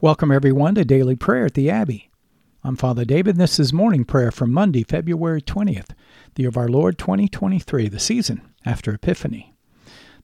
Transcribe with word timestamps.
Welcome, 0.00 0.32
everyone, 0.32 0.74
to 0.74 0.84
Daily 0.84 1.14
Prayer 1.14 1.46
at 1.46 1.54
the 1.54 1.70
Abbey. 1.70 2.10
I'm 2.64 2.74
Father 2.74 3.04
David, 3.04 3.36
and 3.36 3.40
this 3.40 3.60
is 3.60 3.72
morning 3.72 4.04
prayer 4.04 4.32
for 4.32 4.44
Monday, 4.44 4.82
February 4.82 5.40
20th, 5.40 5.90
the 6.34 6.42
year 6.42 6.48
of 6.48 6.56
our 6.56 6.68
Lord 6.68 6.98
2023, 6.98 7.88
the 7.88 8.00
season 8.00 8.42
after 8.66 8.92
Epiphany. 8.92 9.54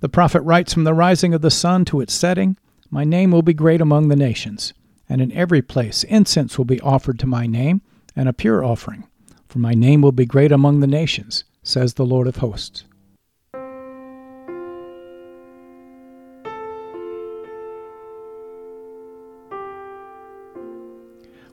The 0.01 0.09
prophet 0.09 0.41
writes 0.41 0.75
From 0.75 0.83
the 0.83 0.93
rising 0.93 1.33
of 1.35 1.41
the 1.41 1.53
sun 1.53 1.85
to 1.85 2.01
its 2.01 2.12
setting, 2.12 2.59
my 2.91 3.04
name 3.04 3.30
will 3.30 3.43
be 3.43 3.54
great 3.54 3.80
among 3.80 4.09
the 4.09 4.17
nations, 4.17 4.75
and 5.09 5.21
in 5.21 5.31
every 5.33 5.63
place 5.63 6.03
incense 6.03 6.59
will 6.59 6.65
be 6.65 6.81
offered 6.81 7.21
to 7.21 7.29
my 7.29 7.47
name, 7.47 7.81
and 8.17 8.29
a 8.29 8.33
pure 8.33 8.65
offering. 8.65 9.07
For 9.49 9.61
my 9.61 9.75
name 9.75 10.03
will 10.03 10.13
be 10.13 10.27
great 10.27 10.51
among 10.51 10.81
the 10.81 10.89
nations, 10.89 11.45
says 11.63 11.95
the 11.95 12.05
Lord 12.05 12.27
of 12.27 12.37
hosts. 12.39 12.85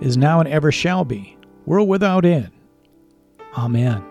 is 0.00 0.16
now 0.16 0.40
and 0.40 0.48
ever 0.48 0.72
shall 0.72 1.04
be, 1.04 1.36
world 1.66 1.88
without 1.88 2.24
end. 2.24 2.50
Amen. 3.56 4.04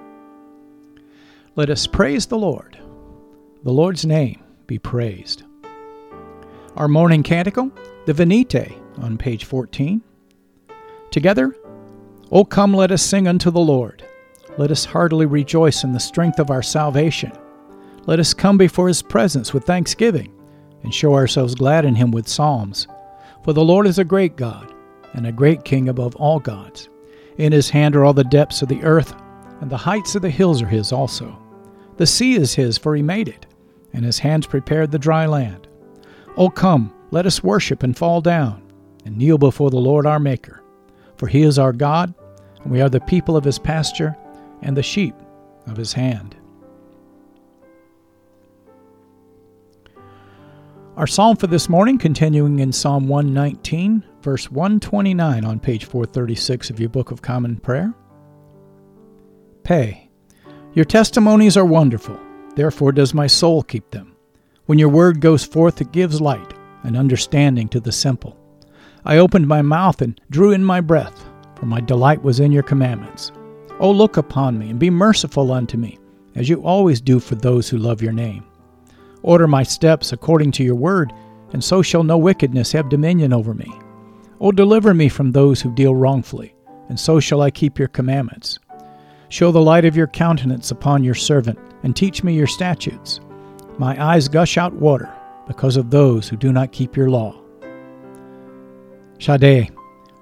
Let 1.55 1.69
us 1.69 1.88
praise 1.88 2.25
the 2.25 2.38
Lord. 2.38 2.79
The 3.63 3.72
Lord's 3.72 4.05
name 4.05 4.41
be 4.67 4.77
praised. 4.77 5.44
Our 6.75 6.88
morning 6.88 7.23
canticle, 7.23 7.72
the 8.05 8.13
Venite, 8.13 8.77
on 9.01 9.17
page 9.17 9.45
14. 9.45 10.01
Together, 11.11 11.55
O 12.31 12.45
come, 12.45 12.73
let 12.73 12.91
us 12.91 13.01
sing 13.01 13.27
unto 13.27 13.50
the 13.50 13.59
Lord. 13.59 14.03
Let 14.57 14.71
us 14.71 14.85
heartily 14.85 15.25
rejoice 15.25 15.83
in 15.83 15.94
the 15.94 16.00
strength 16.00 16.39
of 16.39 16.51
our 16.51 16.61
salvation. 16.61 17.31
Let 18.06 18.19
us 18.19 18.33
come 18.33 18.57
before 18.57 18.88
his 18.88 19.01
presence 19.01 19.53
with 19.53 19.66
thanksgiving, 19.66 20.33
and 20.83 20.94
show 20.94 21.13
ourselves 21.13 21.56
glad 21.56 21.85
in 21.85 21.95
him 21.95 22.11
with 22.11 22.27
psalms. 22.27 22.88
For 23.44 23.53
the 23.53 23.63
Lord 23.63 23.88
is 23.88 24.00
a 24.00 24.03
great 24.03 24.35
God 24.35 24.69
and 25.14 25.25
a 25.25 25.31
great 25.31 25.64
king 25.64 25.90
above 25.90 26.16
all 26.16 26.40
gods. 26.40 26.90
In 27.38 27.52
his 27.52 27.70
hand 27.70 27.96
are 27.96 28.06
all 28.06 28.14
the 28.14 28.24
depths 28.24 28.62
of 28.62 28.68
the 28.68 28.84
earth, 28.84 29.16
and 29.62 29.70
the 29.70 29.78
heights 29.78 30.16
of 30.16 30.22
the 30.22 30.30
hills 30.30 30.62
are 30.62 30.68
his 30.68 30.92
also. 30.92 31.38
The 31.97 32.08
sea 32.08 32.36
is 32.36 32.53
his, 32.53 32.78
for 32.78 32.96
he 32.96 33.02
made 33.02 33.28
it, 33.28 33.46
and 33.94 34.06
his 34.06 34.19
hands 34.19 34.48
prepared 34.48 34.92
the 34.92 35.00
dry 35.00 35.25
land. 35.25 35.68
O 36.38 36.50
come, 36.50 36.94
let 37.12 37.25
us 37.25 37.44
worship 37.44 37.84
and 37.84 37.98
fall 37.98 38.22
down, 38.22 38.62
and 39.06 39.18
kneel 39.18 39.38
before 39.38 39.69
the 39.69 39.78
Lord 39.78 40.06
our 40.06 40.19
Maker. 40.19 40.64
For 41.18 41.28
he 41.28 41.44
is 41.44 41.59
our 41.59 41.74
God, 41.74 42.14
and 42.64 42.72
we 42.72 42.81
are 42.81 42.90
the 42.90 43.02
people 43.02 43.36
of 43.36 43.44
his 43.44 43.59
pasture, 43.59 44.16
and 44.62 44.75
the 44.75 44.84
sheep 44.84 45.16
of 45.68 45.78
his 45.78 45.94
hand. 45.94 46.36
Our 50.98 51.08
psalm 51.08 51.38
for 51.38 51.48
this 51.48 51.69
morning, 51.69 51.98
continuing 51.98 52.59
in 52.59 52.74
Psalm 52.74 53.08
119, 53.08 54.03
verse 54.22 54.52
129 54.52 55.46
on 55.46 55.59
page 55.59 55.85
436 55.85 56.69
of 56.69 56.80
your 56.80 56.90
Book 56.90 57.12
of 57.12 57.22
Common 57.22 57.57
Prayer. 57.57 57.94
Pe. 59.63 60.09
Your 60.74 60.85
testimonies 60.85 61.57
are 61.57 61.66
wonderful, 61.66 62.19
therefore 62.56 62.91
does 62.91 63.13
my 63.13 63.28
soul 63.28 63.63
keep 63.63 63.90
them. 63.91 64.16
When 64.66 64.78
your 64.78 64.90
word 64.90 65.22
goes 65.22 65.44
forth, 65.44 65.81
it 65.81 65.91
gives 65.91 66.22
light 66.22 66.53
and 66.84 66.96
understanding 66.96 67.68
to 67.69 67.80
the 67.80 67.91
simple. 67.91 68.38
I 69.06 69.18
opened 69.18 69.47
my 69.47 69.62
mouth 69.62 70.02
and 70.02 70.19
drew 70.30 70.51
in 70.51 70.63
my 70.63 70.81
breath, 70.81 71.25
for 71.56 71.66
my 71.66 71.80
delight 71.80 72.22
was 72.22 72.40
in 72.40 72.51
your 72.51 72.63
commandments. 72.63 73.31
O 73.80 73.90
look 73.90 74.18
upon 74.18 74.59
me 74.59 74.69
and 74.69 74.80
be 74.80 74.90
merciful 74.90 75.51
unto 75.51 75.78
me, 75.78 75.97
as 76.36 76.50
you 76.50 76.62
always 76.62 77.01
do 77.01 77.19
for 77.19 77.36
those 77.36 77.69
who 77.69 77.78
love 77.78 78.01
your 78.01 78.12
name. 78.12 78.44
Order 79.24 79.47
my 79.47 79.63
steps 79.63 80.12
according 80.13 80.51
to 80.53 80.63
your 80.63 80.75
word, 80.75 81.13
and 81.53 81.63
so 81.63 81.81
shall 81.81 82.03
no 82.03 82.18
wickedness 82.18 82.72
have 82.74 82.90
dominion 82.90 83.34
over 83.34 83.53
me. 83.53 83.72
O 84.41 84.51
deliver 84.51 84.94
me 84.94 85.09
from 85.09 85.31
those 85.31 85.61
who 85.61 85.73
deal 85.73 85.94
wrongfully, 85.94 86.55
and 86.88 87.00
so 87.00 87.19
shall 87.19 87.41
I 87.41 87.51
keep 87.51 87.77
your 87.77 87.89
commandments. 87.89 88.59
Show 89.27 89.51
the 89.51 89.61
light 89.61 89.85
of 89.85 89.95
your 89.95 90.07
countenance 90.07 90.72
upon 90.72 91.03
your 91.03 91.13
servant, 91.13 91.59
and 91.83 91.95
teach 91.95 92.23
me 92.23 92.33
your 92.33 92.47
statutes. 92.47 93.19
My 93.77 94.01
eyes 94.03 94.27
gush 94.27 94.57
out 94.57 94.73
water 94.73 95.09
because 95.45 95.77
of 95.77 95.89
those 95.89 96.29
who 96.29 96.38
do 96.38 96.51
not 96.51 96.72
keep 96.72 96.95
your 96.95 97.09
law. 97.09 97.39
Tzaddi, 99.17 99.69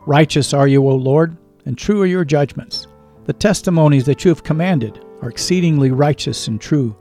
righteous 0.05 0.53
are 0.53 0.67
you, 0.67 0.88
O 0.88 0.95
Lord, 0.95 1.38
and 1.66 1.78
true 1.78 2.01
are 2.01 2.07
your 2.07 2.25
judgments. 2.25 2.88
The 3.25 3.34
testimonies 3.34 4.05
that 4.05 4.25
you 4.25 4.29
have 4.29 4.44
commanded 4.44 5.03
are 5.22 5.29
exceedingly 5.29 5.91
righteous 5.91 6.47
and 6.47 6.59
true. 6.59 6.96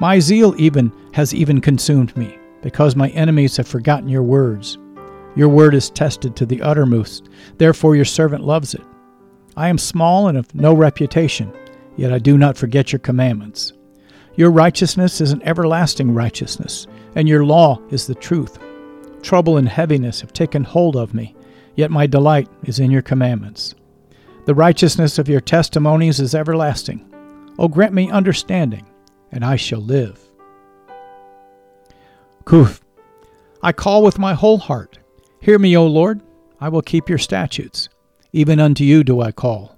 My 0.00 0.18
zeal 0.18 0.54
even 0.58 0.92
has 1.14 1.34
even 1.34 1.60
consumed 1.60 2.16
me, 2.16 2.36
because 2.62 2.94
my 2.96 3.08
enemies 3.10 3.56
have 3.56 3.68
forgotten 3.68 4.08
your 4.08 4.22
words. 4.22 4.78
Your 5.34 5.48
word 5.48 5.74
is 5.74 5.90
tested 5.90 6.36
to 6.36 6.46
the 6.46 6.60
uttermost, 6.62 7.28
therefore 7.58 7.96
your 7.96 8.04
servant 8.04 8.44
loves 8.44 8.74
it. 8.74 8.82
I 9.56 9.68
am 9.68 9.78
small 9.78 10.28
and 10.28 10.36
of 10.36 10.54
no 10.54 10.74
reputation, 10.74 11.52
yet 11.96 12.12
I 12.12 12.18
do 12.18 12.36
not 12.36 12.56
forget 12.56 12.92
your 12.92 12.98
commandments. 12.98 13.72
Your 14.36 14.50
righteousness 14.50 15.20
is 15.20 15.32
an 15.32 15.42
everlasting 15.42 16.14
righteousness, 16.14 16.86
and 17.14 17.28
your 17.28 17.44
law 17.44 17.80
is 17.90 18.06
the 18.06 18.14
truth. 18.14 18.58
Trouble 19.22 19.56
and 19.56 19.68
heaviness 19.68 20.20
have 20.20 20.32
taken 20.32 20.64
hold 20.64 20.96
of 20.96 21.14
me, 21.14 21.34
yet 21.76 21.90
my 21.90 22.06
delight 22.06 22.48
is 22.64 22.78
in 22.78 22.90
your 22.90 23.02
commandments. 23.02 23.74
The 24.44 24.54
righteousness 24.54 25.18
of 25.18 25.28
your 25.28 25.40
testimonies 25.40 26.18
is 26.18 26.34
everlasting. 26.34 27.08
O 27.58 27.68
grant 27.68 27.94
me 27.94 28.10
understanding 28.10 28.86
and 29.30 29.44
I 29.44 29.56
shall 29.56 29.80
live. 29.80 30.20
Kuf. 32.44 32.80
I 33.62 33.72
call 33.72 34.02
with 34.02 34.18
my 34.18 34.34
whole 34.34 34.58
heart. 34.58 34.98
Hear 35.42 35.58
me, 35.58 35.76
O 35.76 35.84
Lord. 35.88 36.22
I 36.60 36.68
will 36.68 36.82
keep 36.82 37.08
your 37.08 37.18
statutes. 37.18 37.88
Even 38.32 38.60
unto 38.60 38.84
you 38.84 39.02
do 39.02 39.20
I 39.20 39.32
call. 39.32 39.76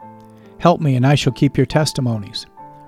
Help 0.59 0.79
me, 0.79 0.95
and 0.95 1.07
I 1.07 1.15
shall 1.15 1.33
keep 1.33 1.57
your 1.57 1.65
testimonies. 1.65 2.45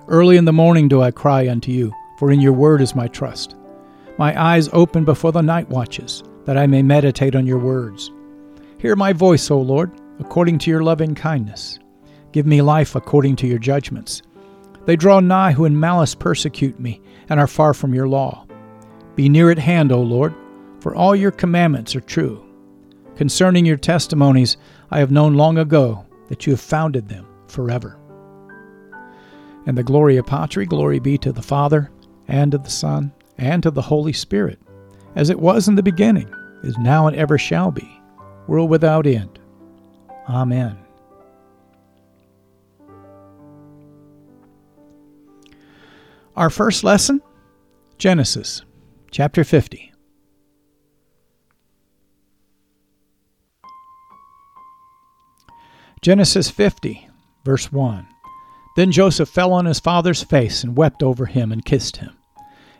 Early 0.07 0.37
in 0.37 0.45
the 0.45 0.53
morning 0.53 0.87
do 0.87 1.01
I 1.01 1.09
cry 1.09 1.49
unto 1.49 1.71
you, 1.71 1.91
for 2.19 2.31
in 2.31 2.39
your 2.39 2.53
word 2.53 2.83
is 2.83 2.93
my 2.93 3.07
trust. 3.07 3.55
My 4.19 4.39
eyes 4.39 4.69
open 4.73 5.05
before 5.05 5.31
the 5.31 5.41
night 5.41 5.67
watches, 5.69 6.23
that 6.45 6.55
I 6.55 6.67
may 6.67 6.83
meditate 6.83 7.35
on 7.35 7.47
your 7.47 7.57
words. 7.57 8.11
Hear 8.77 8.95
my 8.95 9.11
voice, 9.11 9.49
O 9.49 9.59
Lord, 9.59 9.91
according 10.19 10.59
to 10.59 10.69
your 10.69 10.83
loving 10.83 11.15
kindness. 11.15 11.79
Give 12.31 12.45
me 12.45 12.61
life 12.61 12.95
according 12.95 13.37
to 13.37 13.47
your 13.47 13.57
judgments. 13.57 14.21
They 14.85 14.95
draw 14.95 15.19
nigh 15.19 15.53
who 15.53 15.65
in 15.65 15.79
malice 15.79 16.13
persecute 16.13 16.79
me, 16.79 17.01
and 17.27 17.39
are 17.39 17.47
far 17.47 17.73
from 17.73 17.95
your 17.95 18.07
law. 18.07 18.45
Be 19.15 19.29
near 19.29 19.49
at 19.49 19.57
hand, 19.57 19.91
O 19.91 19.99
Lord, 19.99 20.35
for 20.79 20.93
all 20.93 21.15
your 21.15 21.31
commandments 21.31 21.95
are 21.95 22.01
true. 22.01 22.46
Concerning 23.17 23.65
your 23.65 23.77
testimonies, 23.77 24.57
I 24.91 24.99
have 24.99 25.09
known 25.09 25.33
long 25.33 25.57
ago 25.57 26.05
that 26.27 26.45
you 26.45 26.53
have 26.53 26.61
founded 26.61 27.09
them 27.09 27.25
forever. 27.47 27.97
And 29.65 29.75
the 29.75 29.81
Gloria 29.81 30.21
Patri, 30.21 30.67
glory 30.67 30.99
be 30.99 31.17
to 31.17 31.31
the 31.31 31.41
Father, 31.41 31.89
and 32.27 32.51
to 32.51 32.59
the 32.59 32.69
Son, 32.69 33.11
and 33.39 33.63
to 33.63 33.71
the 33.71 33.81
Holy 33.81 34.13
Spirit, 34.13 34.59
as 35.15 35.31
it 35.31 35.39
was 35.39 35.67
in 35.67 35.73
the 35.73 35.81
beginning, 35.81 36.31
is 36.61 36.77
now, 36.77 37.07
and 37.07 37.15
ever 37.15 37.39
shall 37.39 37.71
be, 37.71 37.99
world 38.45 38.69
without 38.69 39.07
end. 39.07 39.39
Amen. 40.29 40.77
Our 46.35 46.51
first 46.51 46.83
lesson 46.83 47.23
Genesis 47.97 48.61
chapter 49.09 49.43
50. 49.43 49.91
Genesis 56.01 56.49
50, 56.49 57.09
verse 57.43 57.71
1. 57.71 58.07
Then 58.75 58.91
Joseph 58.91 59.29
fell 59.29 59.51
on 59.51 59.65
his 59.65 59.79
father's 59.79 60.23
face 60.23 60.63
and 60.63 60.77
wept 60.77 61.01
over 61.01 61.25
him 61.25 61.51
and 61.51 61.65
kissed 61.65 61.97
him. 61.97 62.15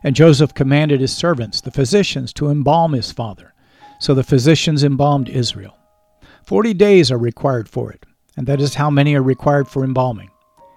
And 0.03 0.15
Joseph 0.15 0.53
commanded 0.53 1.01
his 1.01 1.15
servants, 1.15 1.59
the 1.59 1.71
physicians, 1.71 2.31
to 2.33 2.49
embalm 2.49 2.93
his 2.93 3.11
father. 3.11 3.53
So 3.99 4.13
the 4.13 4.23
physicians 4.23 4.83
embalmed 4.83 5.29
Israel. 5.29 5.75
Forty 6.45 6.75
days 6.75 7.11
are 7.11 7.17
required 7.17 7.67
for 7.67 7.91
it, 7.91 8.05
and 8.37 8.45
that 8.45 8.61
is 8.61 8.75
how 8.75 8.91
many 8.91 9.15
are 9.15 9.23
required 9.23 9.67
for 9.67 9.83
embalming. 9.83 10.29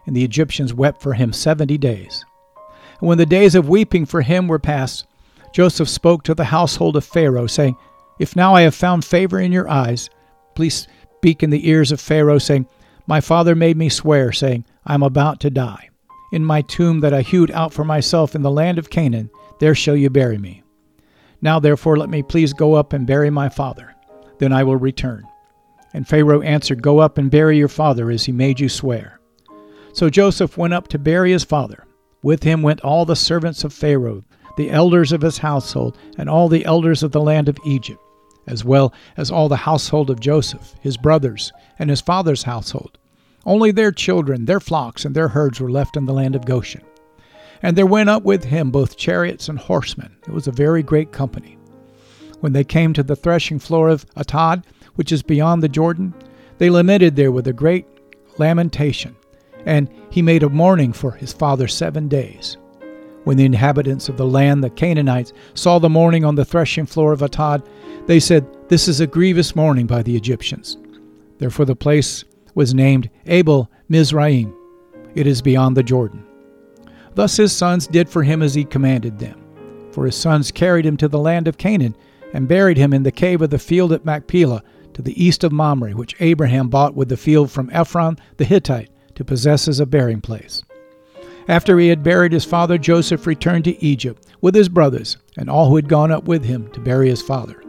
And 0.06 0.16
the 0.16 0.24
Egyptians 0.24 0.72
wept 0.72 1.02
for 1.02 1.12
him 1.12 1.34
seventy 1.34 1.76
days. 1.76 2.24
And 3.00 3.08
when 3.08 3.18
the 3.18 3.26
days 3.26 3.54
of 3.54 3.68
weeping 3.68 4.06
for 4.06 4.22
him 4.22 4.48
were 4.48 4.58
past, 4.58 5.06
Joseph 5.52 5.88
spoke 5.88 6.22
to 6.24 6.34
the 6.34 6.44
household 6.44 6.96
of 6.96 7.04
Pharaoh, 7.04 7.46
saying, 7.46 7.76
If 8.18 8.34
now 8.34 8.54
I 8.54 8.62
have 8.62 8.74
found 8.74 9.04
favor 9.04 9.38
in 9.38 9.52
your 9.52 9.68
eyes, 9.68 10.08
please 10.54 10.88
speak 11.20 11.42
in 11.42 11.50
the 11.50 11.68
ears 11.68 11.92
of 11.92 12.00
Pharaoh, 12.00 12.38
saying, 12.38 12.66
My 13.06 13.20
father 13.20 13.54
made 13.54 13.76
me 13.76 13.90
swear, 13.90 14.32
saying, 14.32 14.64
I 14.86 14.94
am 14.94 15.02
about 15.02 15.38
to 15.40 15.50
die. 15.50 15.90
In 16.32 16.42
my 16.46 16.62
tomb 16.62 17.00
that 17.00 17.12
I 17.12 17.20
hewed 17.20 17.50
out 17.50 17.74
for 17.74 17.84
myself 17.84 18.34
in 18.34 18.40
the 18.40 18.50
land 18.50 18.78
of 18.78 18.88
Canaan, 18.88 19.28
there 19.58 19.74
shall 19.74 19.96
you 19.96 20.08
bury 20.08 20.38
me. 20.38 20.62
Now 21.42 21.60
therefore 21.60 21.98
let 21.98 22.08
me 22.08 22.22
please 22.22 22.54
go 22.54 22.72
up 22.72 22.94
and 22.94 23.06
bury 23.06 23.28
my 23.28 23.50
father. 23.50 23.94
Then 24.38 24.54
I 24.54 24.64
will 24.64 24.76
return. 24.76 25.26
And 25.92 26.08
Pharaoh 26.08 26.40
answered, 26.40 26.82
Go 26.82 27.00
up 27.00 27.18
and 27.18 27.30
bury 27.30 27.58
your 27.58 27.68
father 27.68 28.10
as 28.10 28.24
he 28.24 28.32
made 28.32 28.58
you 28.58 28.70
swear. 28.70 29.20
So 29.92 30.08
Joseph 30.08 30.56
went 30.56 30.72
up 30.72 30.88
to 30.88 30.98
bury 30.98 31.32
his 31.32 31.44
father. 31.44 31.84
With 32.22 32.44
him 32.44 32.62
went 32.62 32.80
all 32.80 33.04
the 33.04 33.14
servants 33.14 33.62
of 33.62 33.74
Pharaoh, 33.74 34.24
the 34.56 34.70
elders 34.70 35.12
of 35.12 35.20
his 35.20 35.36
household, 35.36 35.98
and 36.16 36.30
all 36.30 36.48
the 36.48 36.64
elders 36.64 37.02
of 37.02 37.12
the 37.12 37.20
land 37.20 37.50
of 37.50 37.58
Egypt, 37.66 38.00
as 38.50 38.64
well 38.64 38.92
as 39.16 39.30
all 39.30 39.48
the 39.48 39.56
household 39.56 40.10
of 40.10 40.20
Joseph, 40.20 40.74
his 40.80 40.96
brothers, 40.96 41.52
and 41.78 41.88
his 41.88 42.00
father's 42.00 42.42
household. 42.42 42.98
Only 43.46 43.70
their 43.70 43.92
children, 43.92 44.44
their 44.44 44.60
flocks, 44.60 45.04
and 45.04 45.14
their 45.14 45.28
herds 45.28 45.60
were 45.60 45.70
left 45.70 45.96
in 45.96 46.04
the 46.04 46.12
land 46.12 46.36
of 46.36 46.44
Goshen. 46.44 46.82
And 47.62 47.76
there 47.76 47.86
went 47.86 48.10
up 48.10 48.22
with 48.22 48.44
him 48.44 48.70
both 48.70 48.96
chariots 48.96 49.48
and 49.48 49.58
horsemen. 49.58 50.16
It 50.26 50.32
was 50.32 50.46
a 50.46 50.52
very 50.52 50.82
great 50.82 51.12
company. 51.12 51.56
When 52.40 52.52
they 52.52 52.64
came 52.64 52.92
to 52.94 53.02
the 53.02 53.16
threshing 53.16 53.58
floor 53.58 53.88
of 53.88 54.06
Atad, 54.14 54.64
which 54.96 55.12
is 55.12 55.22
beyond 55.22 55.62
the 55.62 55.68
Jordan, 55.68 56.14
they 56.58 56.70
lamented 56.70 57.16
there 57.16 57.32
with 57.32 57.46
a 57.46 57.52
great 57.52 57.86
lamentation 58.38 59.16
and 59.66 59.88
he 60.10 60.22
made 60.22 60.42
a 60.42 60.48
mourning 60.48 60.92
for 60.92 61.12
his 61.12 61.32
father 61.32 61.68
seven 61.68 62.08
days. 62.08 62.56
When 63.24 63.36
the 63.36 63.44
inhabitants 63.44 64.08
of 64.08 64.16
the 64.16 64.26
land, 64.26 64.64
the 64.64 64.70
Canaanites, 64.70 65.32
saw 65.54 65.78
the 65.78 65.88
mourning 65.88 66.24
on 66.24 66.34
the 66.34 66.44
threshing 66.44 66.86
floor 66.86 67.12
of 67.12 67.20
Atad, 67.20 67.66
they 68.06 68.18
said, 68.18 68.46
This 68.68 68.88
is 68.88 69.00
a 69.00 69.06
grievous 69.06 69.54
mourning 69.54 69.86
by 69.86 70.02
the 70.02 70.16
Egyptians. 70.16 70.78
Therefore 71.38 71.66
the 71.66 71.76
place 71.76 72.24
was 72.54 72.74
named 72.74 73.10
Abel 73.26 73.70
Mizraim. 73.88 74.54
It 75.14 75.26
is 75.26 75.42
beyond 75.42 75.76
the 75.76 75.82
Jordan. 75.82 76.24
Thus 77.14 77.36
his 77.36 77.52
sons 77.52 77.86
did 77.86 78.08
for 78.08 78.22
him 78.22 78.42
as 78.42 78.54
he 78.54 78.64
commanded 78.64 79.18
them. 79.18 79.38
For 79.92 80.06
his 80.06 80.16
sons 80.16 80.50
carried 80.50 80.86
him 80.86 80.96
to 80.98 81.08
the 81.08 81.18
land 81.18 81.48
of 81.48 81.58
Canaan, 81.58 81.96
and 82.32 82.46
buried 82.46 82.76
him 82.76 82.92
in 82.92 83.02
the 83.02 83.10
cave 83.10 83.42
of 83.42 83.50
the 83.50 83.58
field 83.58 83.92
at 83.92 84.04
Machpelah, 84.04 84.62
to 84.94 85.02
the 85.02 85.22
east 85.22 85.44
of 85.44 85.52
Mamre, 85.52 85.92
which 85.92 86.16
Abraham 86.20 86.68
bought 86.68 86.94
with 86.94 87.08
the 87.08 87.16
field 87.16 87.50
from 87.50 87.70
Ephron 87.72 88.16
the 88.36 88.44
Hittite 88.44 88.90
to 89.14 89.24
possess 89.24 89.66
as 89.66 89.80
a 89.80 89.86
burying 89.86 90.20
place. 90.20 90.62
After 91.50 91.80
he 91.80 91.88
had 91.88 92.04
buried 92.04 92.30
his 92.30 92.44
father, 92.44 92.78
Joseph 92.78 93.26
returned 93.26 93.64
to 93.64 93.84
Egypt 93.84 94.24
with 94.40 94.54
his 94.54 94.68
brothers 94.68 95.16
and 95.36 95.50
all 95.50 95.68
who 95.68 95.74
had 95.74 95.88
gone 95.88 96.12
up 96.12 96.28
with 96.28 96.44
him 96.44 96.70
to 96.70 96.78
bury 96.78 97.08
his 97.08 97.20
father. 97.20 97.60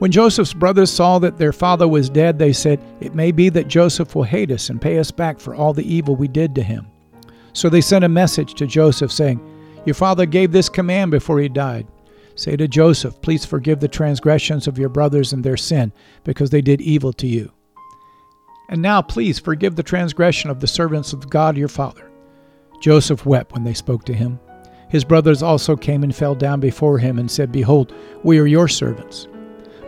When 0.00 0.10
Joseph's 0.10 0.52
brothers 0.52 0.90
saw 0.90 1.20
that 1.20 1.38
their 1.38 1.52
father 1.52 1.86
was 1.86 2.10
dead, 2.10 2.40
they 2.40 2.52
said, 2.52 2.80
It 3.00 3.14
may 3.14 3.30
be 3.30 3.50
that 3.50 3.68
Joseph 3.68 4.16
will 4.16 4.24
hate 4.24 4.50
us 4.50 4.68
and 4.68 4.82
pay 4.82 4.98
us 4.98 5.12
back 5.12 5.38
for 5.38 5.54
all 5.54 5.74
the 5.74 5.88
evil 5.94 6.16
we 6.16 6.26
did 6.26 6.56
to 6.56 6.62
him. 6.62 6.88
So 7.52 7.68
they 7.68 7.80
sent 7.80 8.04
a 8.04 8.08
message 8.08 8.54
to 8.54 8.66
Joseph 8.66 9.12
saying, 9.12 9.40
Your 9.84 9.94
father 9.94 10.26
gave 10.26 10.50
this 10.50 10.68
command 10.68 11.12
before 11.12 11.38
he 11.38 11.48
died. 11.48 11.86
Say 12.34 12.56
to 12.56 12.66
Joseph, 12.66 13.22
Please 13.22 13.44
forgive 13.44 13.78
the 13.78 13.86
transgressions 13.86 14.66
of 14.66 14.76
your 14.76 14.88
brothers 14.88 15.32
and 15.32 15.44
their 15.44 15.56
sin, 15.56 15.92
because 16.24 16.50
they 16.50 16.62
did 16.62 16.80
evil 16.80 17.12
to 17.12 17.28
you. 17.28 17.52
And 18.68 18.82
now 18.82 19.02
please 19.02 19.38
forgive 19.38 19.76
the 19.76 19.84
transgression 19.84 20.50
of 20.50 20.58
the 20.58 20.66
servants 20.66 21.12
of 21.12 21.30
God 21.30 21.56
your 21.56 21.68
father. 21.68 22.10
Joseph 22.80 23.26
wept 23.26 23.52
when 23.52 23.64
they 23.64 23.74
spoke 23.74 24.04
to 24.04 24.14
him. 24.14 24.38
His 24.88 25.04
brothers 25.04 25.42
also 25.42 25.76
came 25.76 26.02
and 26.04 26.14
fell 26.14 26.34
down 26.34 26.60
before 26.60 26.98
him 26.98 27.18
and 27.18 27.30
said, 27.30 27.50
Behold, 27.50 27.92
we 28.22 28.38
are 28.38 28.46
your 28.46 28.68
servants. 28.68 29.26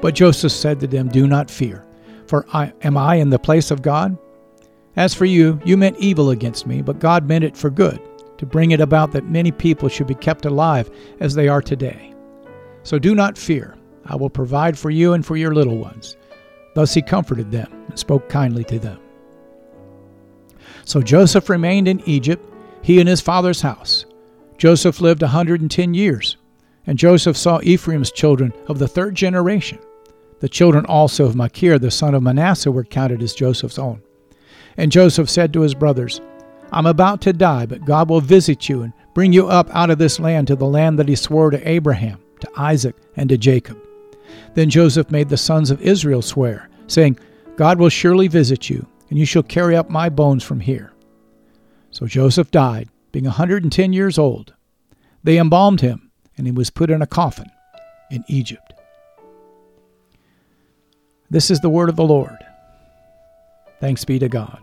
But 0.00 0.14
Joseph 0.14 0.52
said 0.52 0.81
to 0.81 0.87
them, 0.87 1.08
Do 1.08 1.26
not 1.26 1.50
fear, 1.50 1.85
for 2.26 2.46
I, 2.52 2.73
am 2.82 2.96
I 2.96 3.17
in 3.17 3.31
the 3.31 3.38
place 3.38 3.70
of 3.70 3.82
God? 3.82 4.17
As 4.96 5.14
for 5.14 5.25
you, 5.25 5.61
you 5.64 5.76
meant 5.76 5.99
evil 5.99 6.31
against 6.31 6.67
me, 6.67 6.82
but 6.82 6.99
God 6.99 7.29
meant 7.29 7.44
it 7.44 7.56
for 7.56 7.70
good, 7.70 8.00
to 8.38 8.46
bring 8.46 8.73
it 8.73 8.81
about 8.81 9.12
that 9.12 9.28
many 9.28 9.52
people 9.52 9.88
should 9.88 10.09
be 10.09 10.14
kept 10.14 10.45
alive 10.45 10.90
as 11.21 11.35
they 11.35 11.47
are 11.47 11.62
today. 11.62 12.12
So 12.83 12.99
do 12.99 13.14
not 13.14 13.38
fear. 13.38 13.76
I 14.07 14.16
will 14.16 14.30
provide 14.30 14.78
for 14.78 14.90
you 14.90 15.12
and 15.12 15.25
for 15.25 15.37
your 15.37 15.54
little 15.54 15.78
ones. 15.78 16.16
Thus 16.75 16.95
he 16.95 17.02
comforted 17.02 17.50
them 17.50 17.71
and 17.88 17.99
spoke 17.99 18.28
kindly 18.28 18.64
to 18.64 18.78
them. 18.78 18.99
So 20.85 21.02
Joseph 21.02 21.49
remained 21.49 21.87
in 21.87 22.00
Egypt, 22.09 22.45
he 22.88 23.00
and 23.00 23.09
his 23.09 23.21
father's 23.21 23.61
house. 23.61 24.07
Joseph 24.57 25.02
lived 25.02 25.21
a 25.21 25.26
110 25.26 25.92
years, 25.92 26.38
and 26.87 26.99
Joseph 26.99 27.37
saw 27.37 27.61
Ephraim's 27.62 28.11
children 28.11 28.50
of 28.66 28.78
the 28.78 28.88
third 28.88 29.14
generation. 29.14 29.78
The 30.40 30.49
children 30.49 30.87
also 30.87 31.26
of 31.26 31.37
Machir, 31.37 31.78
the 31.78 31.90
son 31.90 32.14
of 32.14 32.23
Manasseh, 32.23 32.73
were 32.73 32.85
counted 32.85 33.23
as 33.23 33.35
Joseph's 33.35 33.78
own. 33.78 34.00
And 34.78 34.90
Joseph 34.90 35.28
said 35.28 35.52
to 35.52 35.61
his 35.61 35.75
brothers, 35.75 36.23
I'm 36.73 36.87
about 36.87 37.21
to 37.23 37.35
die, 37.35 37.66
but 37.66 37.85
God 37.85 38.09
will 38.09 38.23
visit 38.23 38.71
you 38.71 38.80
and 38.80 38.95
bring 39.12 39.35
you 39.35 39.49
up 39.49 39.68
out 39.76 39.90
of 39.90 39.99
this 39.99 40.18
land 40.18 40.47
to 40.47 40.57
the 40.57 40.64
land 40.64 40.99
that 40.99 41.09
he 41.09 41.14
swore 41.14 41.50
to 41.50 41.68
Abraham, 41.68 42.18
to 42.40 42.50
Isaac, 42.57 42.97
and 43.16 43.28
to 43.28 43.37
Jacob. 43.37 43.78
Then 44.54 44.71
Joseph 44.71 45.11
made 45.11 45.28
the 45.28 45.37
sons 45.37 45.71
of 45.71 45.83
Israel 45.83 46.23
swear, 46.23 46.71
saying, 46.87 47.18
God 47.57 47.78
will 47.78 47.90
surely 47.90 48.28
visit 48.28 48.71
you, 48.71 48.87
and 49.11 49.18
you 49.18 49.26
shall 49.26 49.42
carry 49.42 49.76
up 49.76 49.90
my 49.90 50.09
bones 50.09 50.42
from 50.42 50.61
here. 50.61 50.95
So 51.90 52.07
Joseph 52.07 52.50
died, 52.50 52.88
being 53.12 53.26
a 53.26 53.30
110 53.30 53.92
years 53.92 54.18
old. 54.18 54.54
They 55.25 55.38
embalmed 55.38 55.80
him, 55.80 56.11
and 56.37 56.47
he 56.47 56.52
was 56.52 56.71
put 56.71 56.90
in 56.90 57.02
a 57.02 57.07
coffin 57.07 57.50
in 58.11 58.25
Egypt. 58.28 58.75
This 61.30 61.50
is 61.50 61.61
the 61.61 61.71
word 61.71 61.88
of 61.88 61.97
the 61.97 62.04
Lord. 62.04 62.38
Thanks 63.80 64.04
be 64.04 64.18
to 64.18 64.28
God. 64.28 64.61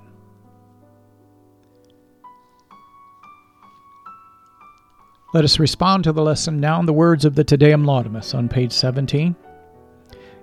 Let 5.33 5.43
us 5.43 5.59
respond 5.59 6.05
to 6.05 6.13
the 6.13 6.23
lesson 6.23 6.59
now 6.61 6.79
in 6.79 6.85
the 6.85 6.93
words 6.93 7.25
of 7.25 7.35
the 7.35 7.43
Te 7.43 7.57
Deum 7.57 7.83
Laudamus 7.83 8.33
on 8.33 8.47
page 8.47 8.71
17. 8.71 9.35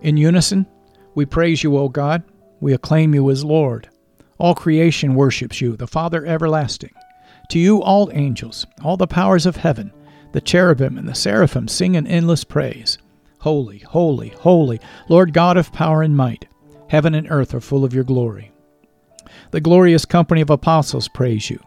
In 0.03 0.17
unison, 0.17 0.67
we 1.15 1.25
praise 1.25 1.63
you, 1.63 1.77
O 1.79 1.89
God. 1.89 2.23
We 2.61 2.75
acclaim 2.75 3.15
you 3.15 3.31
as 3.31 3.45
Lord. 3.45 3.89
All 4.43 4.57
creation 4.57 5.15
worships 5.15 5.61
you, 5.61 5.77
the 5.77 5.87
Father 5.87 6.27
everlasting. 6.27 6.91
To 7.51 7.61
you, 7.61 7.81
all 7.81 8.11
angels, 8.13 8.67
all 8.83 8.97
the 8.97 9.07
powers 9.07 9.47
of 9.47 9.55
heaven, 9.55 9.93
the 10.33 10.41
cherubim 10.41 10.99
and 10.99 11.09
the 11.09 11.15
seraphim 11.15 11.69
sing 11.69 11.95
an 11.95 12.09
endless 12.09 12.43
praise. 12.43 12.99
Holy, 13.39 13.79
holy, 13.79 14.31
holy, 14.31 14.81
Lord 15.09 15.33
God 15.33 15.57
of 15.57 15.73
power 15.73 16.03
and 16.03 16.17
might. 16.17 16.47
Heaven 16.89 17.15
and 17.15 17.31
earth 17.31 17.55
are 17.55 17.61
full 17.61 17.85
of 17.85 17.95
your 17.95 18.03
glory. 18.03 18.51
The 19.53 19.61
glorious 19.61 20.05
company 20.05 20.41
of 20.41 20.51
apostles 20.51 21.07
praise 21.07 21.49
you. 21.49 21.61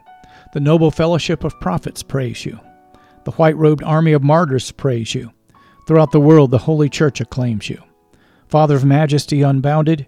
The 0.51 0.59
noble 0.59 0.91
fellowship 0.91 1.45
of 1.45 1.57
prophets 1.61 2.03
praise 2.03 2.45
you. 2.45 2.59
The 3.23 3.31
white 3.31 3.55
robed 3.55 3.83
army 3.83 4.11
of 4.11 4.21
martyrs 4.21 4.73
praise 4.73 5.15
you. 5.15 5.31
Throughout 5.87 6.11
the 6.11 6.19
world, 6.19 6.51
the 6.51 6.57
Holy 6.57 6.89
Church 6.89 7.21
acclaims 7.21 7.69
you. 7.69 7.81
Father 8.49 8.75
of 8.75 8.83
majesty 8.83 9.43
unbounded, 9.43 10.07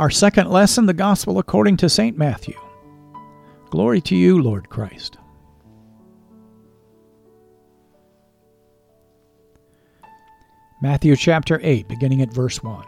Our 0.00 0.08
second 0.08 0.48
lesson, 0.48 0.86
the 0.86 0.94
Gospel 0.94 1.38
according 1.38 1.76
to 1.76 1.88
St. 1.90 2.16
Matthew. 2.16 2.58
Glory 3.68 4.00
to 4.00 4.16
you, 4.16 4.42
Lord 4.42 4.70
Christ. 4.70 5.18
Matthew 10.80 11.14
chapter 11.16 11.60
8, 11.62 11.86
beginning 11.86 12.22
at 12.22 12.32
verse 12.32 12.62
1. 12.62 12.82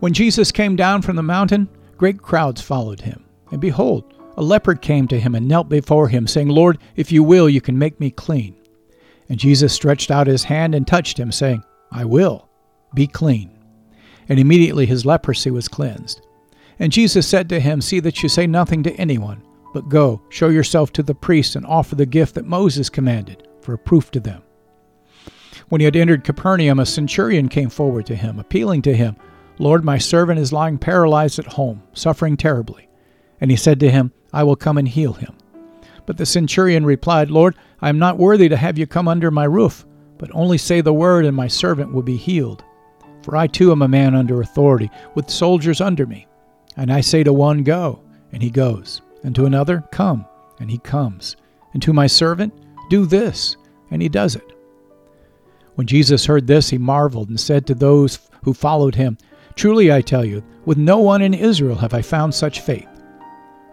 When 0.00 0.12
Jesus 0.12 0.50
came 0.50 0.74
down 0.74 1.02
from 1.02 1.14
the 1.14 1.22
mountain, 1.22 1.68
great 1.96 2.20
crowds 2.20 2.60
followed 2.60 3.02
him. 3.02 3.24
And 3.52 3.60
behold, 3.60 4.12
a 4.36 4.42
leper 4.42 4.74
came 4.74 5.06
to 5.06 5.20
him 5.20 5.36
and 5.36 5.46
knelt 5.46 5.68
before 5.68 6.08
him, 6.08 6.26
saying, 6.26 6.48
Lord, 6.48 6.78
if 6.96 7.12
you 7.12 7.22
will, 7.22 7.48
you 7.48 7.60
can 7.60 7.78
make 7.78 8.00
me 8.00 8.10
clean. 8.10 8.56
And 9.28 9.38
Jesus 9.38 9.72
stretched 9.72 10.10
out 10.10 10.26
his 10.26 10.42
hand 10.42 10.74
and 10.74 10.88
touched 10.88 11.20
him, 11.20 11.30
saying, 11.30 11.62
I 11.92 12.04
will, 12.04 12.48
be 12.94 13.06
clean. 13.06 13.59
And 14.30 14.38
immediately 14.38 14.86
his 14.86 15.04
leprosy 15.04 15.50
was 15.50 15.68
cleansed. 15.68 16.22
And 16.78 16.92
Jesus 16.92 17.26
said 17.26 17.48
to 17.50 17.60
him, 17.60 17.82
See 17.82 18.00
that 18.00 18.22
you 18.22 18.28
say 18.28 18.46
nothing 18.46 18.82
to 18.84 18.94
anyone, 18.94 19.42
but 19.74 19.90
go, 19.90 20.22
show 20.30 20.48
yourself 20.48 20.92
to 20.94 21.02
the 21.02 21.14
priests, 21.14 21.56
and 21.56 21.66
offer 21.66 21.96
the 21.96 22.06
gift 22.06 22.36
that 22.36 22.46
Moses 22.46 22.88
commanded, 22.88 23.46
for 23.60 23.74
a 23.74 23.78
proof 23.78 24.10
to 24.12 24.20
them. 24.20 24.42
When 25.68 25.80
he 25.80 25.84
had 25.84 25.96
entered 25.96 26.24
Capernaum, 26.24 26.78
a 26.78 26.86
centurion 26.86 27.48
came 27.48 27.68
forward 27.68 28.06
to 28.06 28.16
him, 28.16 28.38
appealing 28.38 28.82
to 28.82 28.96
him, 28.96 29.16
Lord, 29.58 29.84
my 29.84 29.98
servant 29.98 30.38
is 30.40 30.52
lying 30.52 30.78
paralyzed 30.78 31.38
at 31.38 31.46
home, 31.46 31.82
suffering 31.92 32.36
terribly. 32.36 32.88
And 33.40 33.50
he 33.50 33.56
said 33.56 33.78
to 33.80 33.90
him, 33.90 34.12
I 34.32 34.44
will 34.44 34.56
come 34.56 34.78
and 34.78 34.88
heal 34.88 35.12
him. 35.12 35.36
But 36.06 36.16
the 36.16 36.26
centurion 36.26 36.86
replied, 36.86 37.30
Lord, 37.30 37.56
I 37.82 37.88
am 37.88 37.98
not 37.98 38.16
worthy 38.16 38.48
to 38.48 38.56
have 38.56 38.78
you 38.78 38.86
come 38.86 39.06
under 39.06 39.30
my 39.30 39.44
roof, 39.44 39.84
but 40.18 40.30
only 40.32 40.56
say 40.56 40.80
the 40.80 40.94
word, 40.94 41.24
and 41.24 41.36
my 41.36 41.48
servant 41.48 41.92
will 41.92 42.02
be 42.02 42.16
healed. 42.16 42.64
For 43.30 43.36
I 43.36 43.46
too 43.46 43.70
am 43.70 43.80
a 43.80 43.86
man 43.86 44.16
under 44.16 44.40
authority, 44.40 44.90
with 45.14 45.30
soldiers 45.30 45.80
under 45.80 46.04
me. 46.04 46.26
And 46.76 46.92
I 46.92 47.00
say 47.00 47.22
to 47.22 47.32
one, 47.32 47.62
Go, 47.62 48.00
and 48.32 48.42
he 48.42 48.50
goes, 48.50 49.02
and 49.22 49.32
to 49.36 49.46
another, 49.46 49.84
Come, 49.92 50.26
and 50.58 50.68
he 50.68 50.78
comes, 50.78 51.36
and 51.72 51.80
to 51.84 51.92
my 51.92 52.08
servant, 52.08 52.52
Do 52.88 53.06
this, 53.06 53.56
and 53.92 54.02
he 54.02 54.08
does 54.08 54.34
it. 54.34 54.52
When 55.76 55.86
Jesus 55.86 56.26
heard 56.26 56.48
this, 56.48 56.70
he 56.70 56.76
marveled 56.76 57.28
and 57.28 57.38
said 57.38 57.68
to 57.68 57.74
those 57.76 58.18
who 58.42 58.52
followed 58.52 58.96
him, 58.96 59.16
Truly 59.54 59.92
I 59.92 60.00
tell 60.00 60.24
you, 60.24 60.42
with 60.64 60.76
no 60.76 60.98
one 60.98 61.22
in 61.22 61.32
Israel 61.32 61.76
have 61.76 61.94
I 61.94 62.02
found 62.02 62.34
such 62.34 62.62
faith. 62.62 62.88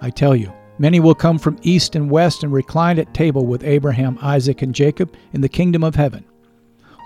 I 0.02 0.12
tell 0.12 0.36
you, 0.36 0.54
many 0.78 1.00
will 1.00 1.16
come 1.16 1.40
from 1.40 1.58
east 1.64 1.96
and 1.96 2.12
west 2.12 2.44
and 2.44 2.54
recline 2.54 3.00
at 3.00 3.12
table 3.16 3.48
with 3.48 3.64
Abraham, 3.64 4.20
Isaac, 4.22 4.62
and 4.62 4.76
Jacob 4.76 5.16
in 5.34 5.42
the 5.42 5.50
kingdom 5.50 5.84
of 5.84 5.96
heaven, 5.96 6.26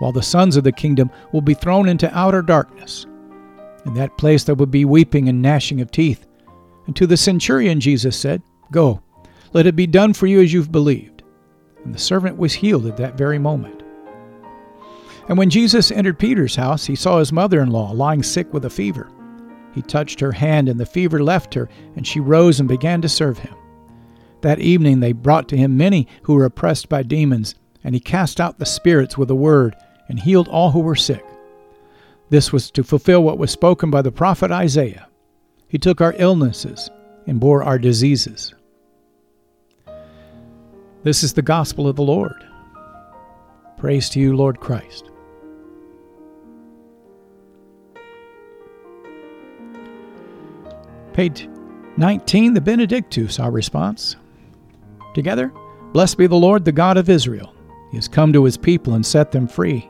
while 0.01 0.12
the 0.12 0.24
sons 0.24 0.58
of 0.58 0.63
the 0.63 0.72
kingdom 0.72 1.12
will 1.31 1.41
be 1.41 1.53
thrown 1.53 1.88
into 1.88 2.17
outer 2.17 2.41
darkness. 2.41 3.05
In 3.86 3.93
that 3.93 4.17
place 4.17 4.43
there 4.43 4.55
will 4.55 4.65
be 4.65 4.84
weeping 4.84 5.29
and 5.29 5.43
gnashing 5.43 5.79
of 5.79 5.91
teeth. 5.91 6.25
And 6.88 6.96
to 6.96 7.05
the 7.05 7.15
centurion 7.15 7.79
Jesus 7.79 8.17
said, 8.17 8.41
Go, 8.72 9.03
let 9.53 9.67
it 9.67 9.75
be 9.75 9.86
done 9.86 10.13
for 10.13 10.25
you 10.25 10.41
as 10.41 10.51
you've 10.51 10.72
believed. 10.72 11.22
And 11.86 11.93
the 11.93 12.00
servant 12.00 12.38
was 12.38 12.53
healed 12.53 12.88
at 12.88 12.98
that 12.98 13.15
very 13.15 13.38
moment. 13.38 13.84
And 15.29 15.38
when 15.38 15.51
Jesus 15.51 15.91
entered 15.91 16.17
Peter's 16.17 16.55
house, 16.55 16.88
he 16.88 16.96
saw 16.96 17.20
his 17.20 17.31
mother 17.31 17.62
in 17.62 17.70
law 17.70 17.91
lying 17.91 18.24
sick 18.24 18.51
with 18.51 18.65
a 18.65 18.72
fever. 18.72 19.08
He 19.75 19.84
touched 19.84 20.20
her 20.20 20.31
hand, 20.31 20.67
and 20.67 20.79
the 20.79 20.86
fever 20.86 21.24
left 21.24 21.53
her, 21.53 21.70
and 21.96 22.08
she 22.08 22.20
rose 22.20 22.60
and 22.60 22.67
began 22.67 23.03
to 23.03 23.10
serve 23.10 23.38
him. 23.38 23.53
That 24.41 24.60
evening 24.60 25.00
they 25.00 25.12
brought 25.12 25.48
to 25.50 25.58
him 25.58 25.77
many 25.77 26.08
who 26.24 26.34
were 26.34 26.46
oppressed 26.46 26.89
by 26.89 27.03
demons, 27.03 27.53
and 27.84 27.93
he 27.96 28.01
cast 28.01 28.41
out 28.41 28.60
the 28.60 28.65
spirits 28.65 29.17
with 29.17 29.29
a 29.29 29.36
word, 29.36 29.75
and 30.12 30.20
healed 30.20 30.50
all 30.50 30.72
who 30.72 30.82
were 30.82 30.94
sick. 30.94 31.24
This 32.30 32.51
was 32.51 32.70
to 32.72 32.84
fulfill 32.84 33.24
what 33.24 33.38
was 33.38 33.50
spoken 33.50 33.89
by 33.89 34.01
the 34.01 34.12
prophet 34.12 34.51
Isaiah. 34.51 35.08
He 35.70 35.77
took 35.77 36.01
our 36.01 36.13
illnesses 36.18 36.89
and 37.27 37.39
bore 37.39 37.63
our 37.63 37.80
diseases. 37.80 38.53
This 41.03 41.24
is 41.24 41.32
the 41.32 41.41
gospel 41.41 41.88
of 41.88 41.96
the 41.96 42.01
Lord. 42.03 42.46
Praise 43.77 44.10
to 44.10 44.20
you, 44.20 44.36
Lord 44.36 44.60
Christ. 44.60 45.10
Page 51.13 51.48
19, 51.96 52.53
the 52.53 52.60
Benedictus, 52.60 53.39
our 53.39 53.50
response. 53.50 54.18
Together, 55.13 55.53
blessed 55.94 56.18
be 56.18 56.27
the 56.27 56.36
Lord, 56.36 56.65
the 56.65 56.74
God 56.74 56.98
of 56.98 57.10
Israel. 57.10 57.53
He 57.91 57.98
has 57.98 58.10
come 58.10 58.34
to 58.34 58.44
his 58.44 58.58
people 58.58 58.96
and 58.96 59.06
set 59.06 59.32
them 59.32 59.48
free. 59.48 59.89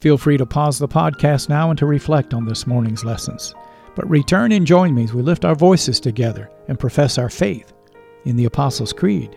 Feel 0.00 0.16
free 0.16 0.38
to 0.38 0.46
pause 0.46 0.78
the 0.78 0.88
podcast 0.88 1.48
now 1.48 1.70
and 1.70 1.78
to 1.78 1.86
reflect 1.86 2.32
on 2.32 2.46
this 2.46 2.66
morning's 2.66 3.04
lessons. 3.04 3.54
But 3.94 4.08
return 4.08 4.52
and 4.52 4.66
join 4.66 4.94
me 4.94 5.04
as 5.04 5.12
we 5.12 5.20
lift 5.20 5.44
our 5.44 5.54
voices 5.54 6.00
together 6.00 6.50
and 6.68 6.78
profess 6.78 7.18
our 7.18 7.28
faith 7.28 7.72
in 8.24 8.36
the 8.36 8.46
Apostles' 8.46 8.94
Creed. 8.94 9.36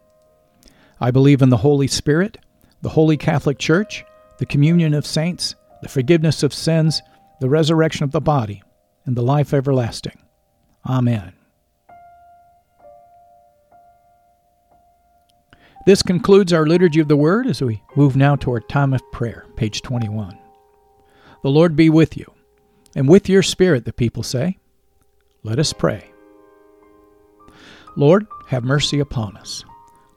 I 1.01 1.09
believe 1.09 1.41
in 1.41 1.49
the 1.49 1.57
Holy 1.57 1.87
Spirit, 1.87 2.37
the 2.83 2.89
Holy 2.89 3.17
Catholic 3.17 3.57
Church, 3.57 4.05
the 4.37 4.45
communion 4.45 4.93
of 4.93 5.05
saints, 5.05 5.55
the 5.81 5.89
forgiveness 5.89 6.43
of 6.43 6.53
sins, 6.53 7.01
the 7.39 7.49
resurrection 7.49 8.03
of 8.03 8.11
the 8.11 8.21
body, 8.21 8.61
and 9.05 9.17
the 9.17 9.23
life 9.23 9.51
everlasting. 9.51 10.21
Amen. 10.87 11.33
This 15.87 16.03
concludes 16.03 16.53
our 16.53 16.67
Liturgy 16.67 16.99
of 16.99 17.07
the 17.07 17.17
Word 17.17 17.47
as 17.47 17.63
we 17.63 17.81
move 17.95 18.15
now 18.15 18.35
to 18.35 18.51
our 18.51 18.59
time 18.59 18.93
of 18.93 19.01
prayer, 19.11 19.47
page 19.55 19.81
21. 19.81 20.37
The 21.41 21.49
Lord 21.49 21.75
be 21.75 21.89
with 21.89 22.15
you, 22.15 22.31
and 22.95 23.09
with 23.09 23.27
your 23.27 23.41
spirit, 23.41 23.85
the 23.85 23.93
people 23.93 24.21
say. 24.21 24.59
Let 25.41 25.57
us 25.57 25.73
pray. 25.73 26.11
Lord, 27.95 28.27
have 28.49 28.63
mercy 28.63 28.99
upon 28.99 29.35
us. 29.37 29.65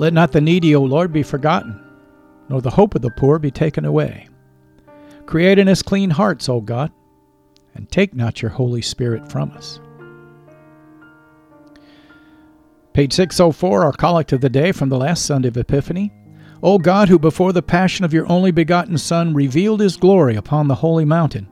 Let 0.00 0.14
not 0.14 0.32
the 0.32 0.40
needy, 0.40 0.74
O 0.74 0.80
Lord, 0.80 1.12
be 1.12 1.22
forgotten, 1.22 1.78
nor 2.48 2.62
the 2.62 2.70
hope 2.70 2.94
of 2.94 3.02
the 3.02 3.10
poor 3.10 3.38
be 3.38 3.50
taken 3.50 3.84
away. 3.84 4.30
Create 5.26 5.58
in 5.58 5.68
us 5.68 5.82
clean 5.82 6.08
hearts, 6.08 6.48
O 6.48 6.62
God, 6.62 6.90
and 7.74 7.86
take 7.90 8.14
not 8.14 8.40
your 8.40 8.50
Holy 8.50 8.80
Spirit 8.80 9.30
from 9.30 9.50
us. 9.50 9.78
Page 12.94 13.12
604, 13.12 13.84
our 13.84 13.92
collect 13.92 14.32
of 14.32 14.40
the 14.40 14.48
day 14.48 14.72
from 14.72 14.88
the 14.88 14.96
last 14.96 15.26
Sunday 15.26 15.48
of 15.48 15.58
Epiphany. 15.58 16.10
O 16.62 16.78
God, 16.78 17.10
who 17.10 17.18
before 17.18 17.52
the 17.52 17.60
passion 17.60 18.02
of 18.02 18.14
your 18.14 18.26
only 18.26 18.52
begotten 18.52 18.96
Son 18.96 19.34
revealed 19.34 19.80
his 19.80 19.98
glory 19.98 20.34
upon 20.34 20.66
the 20.66 20.76
holy 20.76 21.04
mountain, 21.04 21.46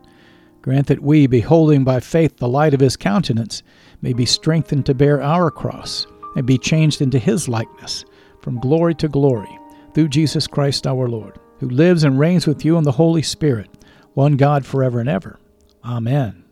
grant 0.63 0.87
that 0.87 1.03
we, 1.03 1.27
beholding 1.27 1.85
by 1.85 2.01
faith 2.01 2.39
the 2.39 2.49
light 2.49 2.73
of 2.73 2.81
his 2.81 2.97
countenance, 2.97 3.63
may 4.01 4.15
be 4.15 4.25
strengthened 4.25 4.87
to 4.87 4.95
bear 4.95 5.21
our 5.23 5.51
cross 5.51 6.07
and 6.35 6.47
be 6.47 6.57
changed 6.57 7.03
into 7.03 7.19
his 7.19 7.47
likeness 7.47 8.07
from 8.49 8.61
glory 8.61 8.95
to 8.95 9.09
glory 9.09 9.59
through 9.93 10.09
Jesus 10.09 10.47
Christ 10.47 10.87
our 10.87 11.07
Lord, 11.07 11.39
who 11.59 11.69
lives 11.69 12.03
and 12.03 12.19
reigns 12.19 12.47
with 12.47 12.65
you 12.65 12.79
in 12.79 12.85
the 12.85 12.93
Holy 12.93 13.21
Spirit, 13.21 13.69
one 14.15 14.39
God 14.39 14.65
forever 14.65 15.01
and 15.01 15.09
ever. 15.11 15.39
Amen. 15.85 16.45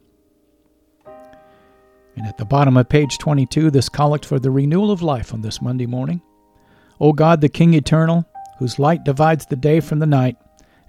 And 1.06 2.26
at 2.26 2.36
the 2.36 2.44
bottom 2.44 2.76
of 2.76 2.90
page 2.90 3.16
22, 3.16 3.70
this 3.70 3.88
collect 3.88 4.26
for 4.26 4.38
the 4.38 4.50
renewal 4.50 4.90
of 4.90 5.00
life 5.00 5.32
on 5.32 5.40
this 5.40 5.62
Monday 5.62 5.86
morning. 5.86 6.20
O 7.00 7.14
God, 7.14 7.40
the 7.40 7.48
King 7.48 7.72
eternal, 7.72 8.26
whose 8.58 8.78
light 8.78 9.02
divides 9.02 9.46
the 9.46 9.56
day 9.56 9.80
from 9.80 9.98
the 9.98 10.04
night 10.04 10.36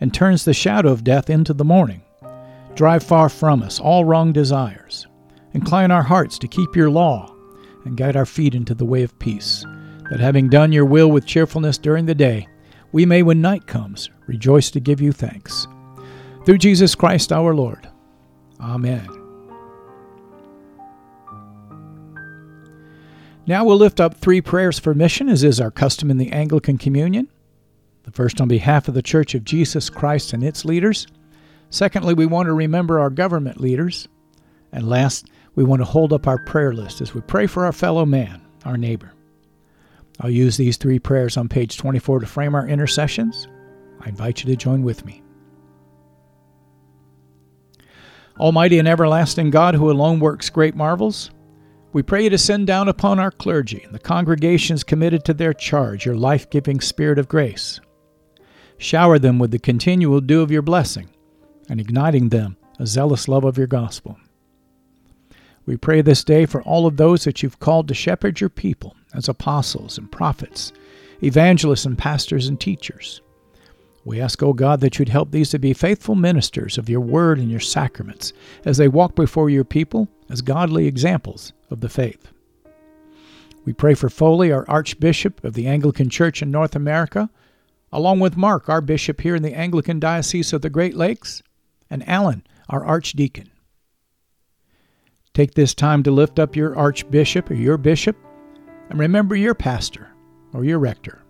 and 0.02 0.14
turns 0.14 0.44
the 0.44 0.54
shadow 0.54 0.92
of 0.92 1.06
death 1.06 1.30
into 1.30 1.54
the 1.54 1.64
morning, 1.64 2.02
drive 2.76 3.02
far 3.02 3.30
from 3.30 3.64
us 3.64 3.80
all 3.80 4.04
wrong 4.04 4.34
desires. 4.34 5.08
Incline 5.54 5.90
our 5.90 6.04
hearts 6.04 6.38
to 6.40 6.50
keep 6.50 6.76
your 6.76 6.90
law 6.90 7.34
and 7.86 7.96
guide 7.96 8.18
our 8.18 8.26
feet 8.26 8.54
into 8.54 8.76
the 8.76 8.84
way 8.84 9.04
of 9.04 9.18
peace, 9.20 9.66
that 10.10 10.20
having 10.20 10.50
done 10.50 10.72
your 10.72 10.86
will 10.86 11.12
with 11.12 11.26
cheerfulness 11.26 11.78
during 11.78 12.06
the 12.06 12.16
day, 12.16 12.48
we 12.92 13.06
may, 13.06 13.24
when 13.24 13.42
night 13.42 13.68
comes, 13.68 14.10
rejoice 14.28 14.72
to 14.72 14.80
give 14.80 15.02
you 15.02 15.12
thanks. 15.12 15.68
Through 16.46 16.60
Jesus 16.60 16.96
Christ 16.96 17.32
our 17.32 17.54
Lord. 17.54 17.90
Amen. 18.60 19.08
Now 23.46 23.64
we'll 23.64 23.78
lift 23.78 24.00
up 24.00 24.16
three 24.16 24.42
prayers 24.42 24.78
for 24.78 24.94
mission, 24.94 25.30
as 25.30 25.44
is 25.44 25.62
our 25.62 25.72
custom 25.72 26.12
in 26.12 26.18
the 26.18 26.32
Anglican 26.32 26.78
Communion. 26.78 27.30
The 28.04 28.12
first 28.12 28.42
on 28.42 28.48
behalf 28.48 28.88
of 28.88 28.94
the 28.94 29.02
Church 29.02 29.36
of 29.36 29.44
Jesus 29.44 29.90
Christ 29.90 30.34
and 30.34 30.44
its 30.44 30.66
leaders. 30.66 31.08
Secondly, 31.70 32.14
we 32.14 32.26
want 32.26 32.48
to 32.48 32.54
remember 32.54 33.00
our 33.00 33.10
government 33.10 33.60
leaders. 33.60 34.08
And 34.72 34.90
last, 34.90 35.28
we 35.56 35.64
want 35.64 35.82
to 35.82 35.86
hold 35.86 36.14
up 36.14 36.28
our 36.28 36.38
prayer 36.38 36.74
list 36.74 37.02
as 37.02 37.14
we 37.14 37.22
pray 37.22 37.48
for 37.48 37.66
our 37.66 37.74
fellow 37.74 38.06
man, 38.06 38.42
our 38.66 38.78
neighbor. 38.78 39.14
I'll 40.20 40.30
use 40.30 40.58
these 40.58 40.78
three 40.78 41.00
prayers 41.00 41.38
on 41.38 41.48
page 41.48 41.78
24 41.78 42.22
to 42.22 42.26
frame 42.26 42.56
our 42.56 42.68
intercessions. 42.68 43.48
I 44.02 44.10
invite 44.10 44.44
you 44.44 44.50
to 44.50 44.56
join 44.56 44.84
with 44.84 45.06
me. 45.06 45.22
Almighty 48.40 48.80
and 48.80 48.88
everlasting 48.88 49.50
God, 49.50 49.76
who 49.76 49.90
alone 49.90 50.20
works 50.20 50.50
great 50.50 50.76
marvels, 50.76 51.32
we 51.94 52.04
pray 52.04 52.26
you 52.26 52.30
to 52.30 52.38
send 52.38 52.68
down 52.68 52.88
upon 52.88 53.20
our 53.20 53.32
clergy 53.32 53.82
and 53.84 53.94
the 53.94 54.00
congregations 54.00 54.84
committed 54.84 55.26
to 55.26 55.34
their 55.34 55.54
charge 55.54 56.06
your 56.06 56.16
life 56.16 56.50
giving 56.50 56.80
spirit 56.80 57.18
of 57.18 57.28
grace. 57.28 57.80
Shower 58.78 59.18
them 59.18 59.40
with 59.40 59.52
the 59.52 59.60
continual 59.60 60.22
dew 60.22 60.42
of 60.42 60.52
your 60.52 60.62
blessing, 60.62 61.10
and 61.68 61.80
igniting 61.80 62.30
them 62.30 62.58
a 62.80 62.86
zealous 62.86 63.28
love 63.28 63.44
of 63.44 63.58
your 63.58 63.66
gospel. 63.66 64.18
We 65.66 65.78
pray 65.78 66.02
this 66.02 66.24
day 66.24 66.46
for 66.46 66.62
all 66.62 66.86
of 66.86 66.98
those 66.98 67.24
that 67.24 67.42
you've 67.42 67.60
called 67.60 67.88
to 67.88 67.96
shepherd 67.96 68.40
your 68.40 68.52
people 68.52 68.96
as 69.14 69.30
apostles 69.30 69.98
and 69.98 70.12
prophets, 70.12 70.72
evangelists 71.24 71.86
and 71.86 71.98
pastors 71.98 72.48
and 72.48 72.60
teachers. 72.60 73.22
We 74.06 74.22
ask, 74.22 74.42
O 74.42 74.54
God, 74.54 74.80
that 74.82 74.98
you'd 74.98 75.10
help 75.10 75.32
these 75.32 75.50
to 75.50 75.60
be 75.60 75.74
faithful 75.74 76.16
ministers 76.16 76.78
of 76.78 76.90
your 76.90 77.02
word 77.02 77.40
and 77.40 77.52
your 77.52 77.60
sacraments 77.60 78.32
as 78.64 78.78
they 78.78 78.88
walk 78.88 79.16
before 79.16 79.50
your 79.50 79.66
people 79.66 80.08
as 80.30 80.42
godly 80.42 80.88
examples 80.88 81.52
of 81.70 81.82
the 81.82 81.90
faith. 81.90 82.32
We 83.66 83.74
pray 83.74 83.96
for 83.96 84.10
Foley, 84.10 84.50
our 84.50 84.64
Archbishop 84.70 85.44
of 85.44 85.56
the 85.56 85.68
Anglican 85.68 86.10
Church 86.10 86.42
in 86.42 86.52
North 86.52 86.74
America, 86.74 87.30
along 87.92 88.22
with 88.22 88.38
Mark, 88.38 88.70
our 88.70 88.80
Bishop 88.80 89.20
here 89.20 89.36
in 89.36 89.44
the 89.44 89.54
Anglican 89.54 90.00
Diocese 90.00 90.54
of 90.54 90.62
the 90.62 90.70
Great 90.70 90.96
Lakes, 90.96 91.44
and 91.90 92.08
Alan, 92.08 92.46
our 92.70 92.86
Archdeacon. 92.86 93.52
Take 95.34 95.54
this 95.54 95.74
time 95.74 96.02
to 96.04 96.12
lift 96.12 96.40
up 96.40 96.56
your 96.56 96.78
Archbishop 96.78 97.52
or 97.52 97.56
your 97.56 97.78
Bishop, 97.78 98.16
and 98.90 99.00
remember 99.00 99.36
your 99.36 99.54
pastor 99.54 100.10
or 100.54 100.64
your 100.64 100.80
rector. 100.80 101.22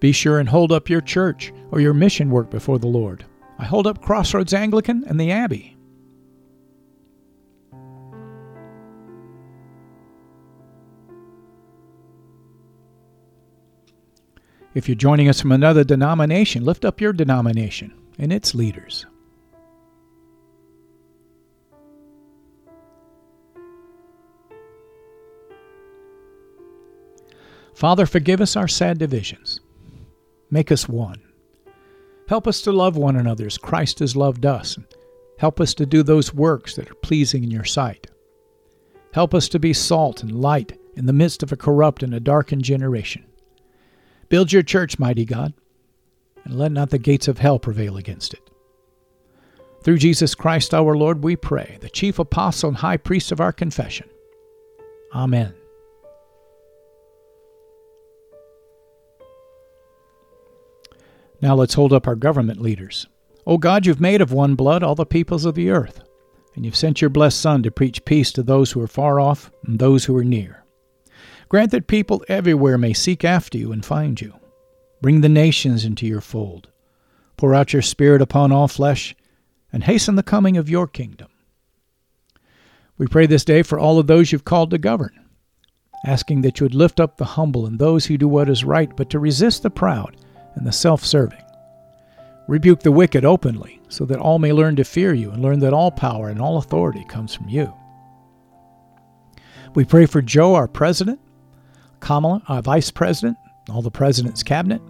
Be 0.00 0.10
sure 0.10 0.40
and 0.40 0.48
hold 0.48 0.72
up 0.72 0.88
your 0.88 1.00
church 1.00 1.52
or 1.70 1.80
your 1.80 1.94
mission 1.94 2.30
work 2.30 2.50
before 2.50 2.78
the 2.78 2.88
Lord. 2.88 3.24
I 3.58 3.64
hold 3.64 3.86
up 3.86 4.02
Crossroads 4.02 4.52
Anglican 4.52 5.04
and 5.06 5.20
the 5.20 5.30
Abbey. 5.30 5.76
If 14.74 14.88
you're 14.88 14.96
joining 14.96 15.28
us 15.28 15.40
from 15.40 15.52
another 15.52 15.84
denomination, 15.84 16.64
lift 16.64 16.84
up 16.84 17.00
your 17.00 17.12
denomination 17.12 18.01
and 18.18 18.32
its 18.32 18.54
leaders. 18.54 19.06
Father, 27.74 28.06
forgive 28.06 28.40
us 28.40 28.54
our 28.54 28.68
sad 28.68 28.98
divisions. 28.98 29.60
Make 30.50 30.70
us 30.70 30.88
one. 30.88 31.20
Help 32.28 32.46
us 32.46 32.62
to 32.62 32.72
love 32.72 32.96
one 32.96 33.16
another 33.16 33.46
as 33.46 33.58
Christ 33.58 33.98
has 33.98 34.14
loved 34.14 34.46
us, 34.46 34.78
help 35.38 35.60
us 35.60 35.74
to 35.74 35.86
do 35.86 36.02
those 36.02 36.32
works 36.32 36.76
that 36.76 36.90
are 36.90 36.94
pleasing 36.94 37.42
in 37.42 37.50
your 37.50 37.64
sight. 37.64 38.06
Help 39.12 39.34
us 39.34 39.48
to 39.48 39.58
be 39.58 39.72
salt 39.72 40.22
and 40.22 40.40
light 40.40 40.78
in 40.94 41.06
the 41.06 41.12
midst 41.12 41.42
of 41.42 41.52
a 41.52 41.56
corrupt 41.56 42.02
and 42.02 42.14
a 42.14 42.20
darkened 42.20 42.62
generation. 42.62 43.24
Build 44.28 44.52
your 44.52 44.62
church, 44.62 44.98
mighty 44.98 45.24
God, 45.24 45.52
and 46.44 46.58
let 46.58 46.72
not 46.72 46.90
the 46.90 46.98
gates 46.98 47.28
of 47.28 47.38
hell 47.38 47.58
prevail 47.58 47.96
against 47.96 48.34
it. 48.34 48.50
Through 49.82 49.98
Jesus 49.98 50.34
Christ 50.34 50.74
our 50.74 50.96
Lord, 50.96 51.24
we 51.24 51.34
pray, 51.36 51.78
the 51.80 51.90
chief 51.90 52.18
apostle 52.18 52.68
and 52.68 52.76
high 52.78 52.96
priest 52.96 53.32
of 53.32 53.40
our 53.40 53.52
confession. 53.52 54.08
Amen. 55.14 55.54
Now 61.40 61.56
let's 61.56 61.74
hold 61.74 61.92
up 61.92 62.06
our 62.06 62.14
government 62.14 62.60
leaders. 62.60 63.06
O 63.44 63.58
God, 63.58 63.84
you've 63.84 64.00
made 64.00 64.20
of 64.20 64.32
one 64.32 64.54
blood 64.54 64.84
all 64.84 64.94
the 64.94 65.04
peoples 65.04 65.44
of 65.44 65.56
the 65.56 65.70
earth, 65.70 66.00
and 66.54 66.64
you've 66.64 66.76
sent 66.76 67.00
your 67.00 67.10
blessed 67.10 67.40
Son 67.40 67.64
to 67.64 67.70
preach 67.72 68.04
peace 68.04 68.30
to 68.32 68.44
those 68.44 68.70
who 68.70 68.80
are 68.80 68.86
far 68.86 69.18
off 69.18 69.50
and 69.66 69.78
those 69.80 70.04
who 70.04 70.16
are 70.16 70.24
near. 70.24 70.64
Grant 71.48 71.72
that 71.72 71.88
people 71.88 72.24
everywhere 72.28 72.78
may 72.78 72.92
seek 72.92 73.24
after 73.24 73.58
you 73.58 73.72
and 73.72 73.84
find 73.84 74.20
you. 74.20 74.34
Bring 75.02 75.20
the 75.20 75.28
nations 75.28 75.84
into 75.84 76.06
your 76.06 76.20
fold. 76.20 76.68
Pour 77.36 77.56
out 77.56 77.72
your 77.72 77.82
Spirit 77.82 78.22
upon 78.22 78.52
all 78.52 78.68
flesh, 78.68 79.16
and 79.72 79.82
hasten 79.82 80.14
the 80.14 80.22
coming 80.22 80.56
of 80.56 80.70
your 80.70 80.86
kingdom. 80.86 81.26
We 82.98 83.08
pray 83.08 83.26
this 83.26 83.44
day 83.44 83.64
for 83.64 83.80
all 83.80 83.98
of 83.98 84.06
those 84.06 84.30
you've 84.30 84.44
called 84.44 84.70
to 84.70 84.78
govern, 84.78 85.18
asking 86.06 86.42
that 86.42 86.60
you 86.60 86.64
would 86.66 86.74
lift 86.74 87.00
up 87.00 87.16
the 87.16 87.24
humble 87.24 87.66
and 87.66 87.80
those 87.80 88.06
who 88.06 88.16
do 88.16 88.28
what 88.28 88.48
is 88.48 88.62
right, 88.62 88.94
but 88.96 89.10
to 89.10 89.18
resist 89.18 89.64
the 89.64 89.70
proud 89.70 90.16
and 90.54 90.64
the 90.64 90.72
self 90.72 91.04
serving. 91.04 91.42
Rebuke 92.46 92.80
the 92.80 92.92
wicked 92.92 93.24
openly, 93.24 93.80
so 93.88 94.04
that 94.04 94.20
all 94.20 94.38
may 94.38 94.52
learn 94.52 94.76
to 94.76 94.84
fear 94.84 95.12
you 95.12 95.32
and 95.32 95.42
learn 95.42 95.58
that 95.60 95.72
all 95.72 95.90
power 95.90 96.28
and 96.28 96.40
all 96.40 96.58
authority 96.58 97.04
comes 97.08 97.34
from 97.34 97.48
you. 97.48 97.74
We 99.74 99.84
pray 99.84 100.06
for 100.06 100.22
Joe, 100.22 100.54
our 100.54 100.68
president, 100.68 101.18
Kamala, 101.98 102.42
our 102.46 102.62
vice 102.62 102.92
president, 102.92 103.36
all 103.68 103.82
the 103.82 103.90
president's 103.90 104.42
cabinet. 104.42 104.82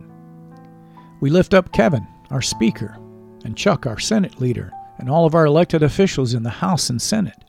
We 1.21 1.31
lift 1.31 1.55
up 1.55 1.73
Kevin, 1.73 2.07
our 2.31 2.43
speaker, 2.43 2.97
and 3.45 3.57
Chuck, 3.57 3.87
our 3.87 3.99
Senate 3.99 4.41
leader, 4.41 4.73
and 4.99 5.09
all 5.09 5.27
of 5.27 5.35
our 5.35 5.47
elected 5.47 5.83
officials 5.83 6.35
in 6.35 6.43
the 6.43 6.51
House 6.51 6.91
and 6.91 7.01
Senate. 7.01 7.45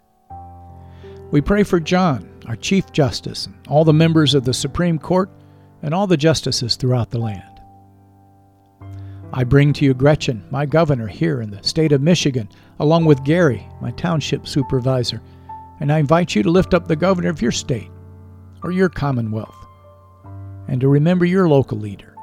We 1.31 1.41
pray 1.41 1.63
for 1.63 1.79
John, 1.79 2.29
our 2.47 2.55
Chief 2.55 2.91
Justice, 2.91 3.47
and 3.47 3.55
all 3.67 3.85
the 3.85 3.93
members 3.93 4.33
of 4.35 4.43
the 4.43 4.53
Supreme 4.53 4.99
Court 4.99 5.29
and 5.81 5.93
all 5.93 6.07
the 6.07 6.17
justices 6.17 6.75
throughout 6.75 7.09
the 7.09 7.19
land. 7.19 7.43
I 9.31 9.43
bring 9.43 9.73
to 9.73 9.85
you 9.85 9.95
Gretchen, 9.95 10.45
my 10.51 10.65
governor 10.65 11.07
here 11.07 11.41
in 11.41 11.49
the 11.49 11.63
state 11.63 11.91
of 11.91 12.01
Michigan, 12.01 12.49
along 12.79 13.05
with 13.05 13.23
Gary, 13.23 13.67
my 13.81 13.91
township 13.91 14.47
supervisor, 14.47 15.21
and 15.79 15.91
I 15.91 15.97
invite 15.97 16.35
you 16.35 16.43
to 16.43 16.51
lift 16.51 16.73
up 16.73 16.87
the 16.87 16.95
governor 16.95 17.29
of 17.29 17.41
your 17.41 17.51
state 17.51 17.89
or 18.61 18.71
your 18.71 18.89
commonwealth 18.89 19.62
and 20.67 20.81
to 20.81 20.87
remember 20.87 21.25
your 21.25 21.47
local 21.47 21.77
leader. 21.77 22.15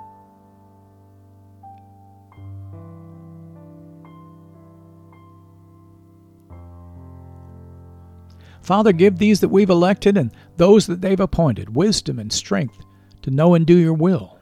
Father, 8.63 8.93
give 8.93 9.19
these 9.19 9.41
that 9.41 9.49
we've 9.49 9.71
elected 9.71 10.17
and 10.17 10.31
those 10.57 10.87
that 10.87 11.01
they've 11.01 11.19
appointed 11.19 11.75
wisdom 11.75 12.19
and 12.19 12.33
strength 12.33 12.79
to 13.23 13.31
know 13.31 13.55
and 13.55 13.67
do 13.67 13.77
your 13.77 13.95
will. 13.95 14.39